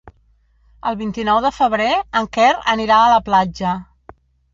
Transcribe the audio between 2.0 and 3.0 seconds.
en Quer anirà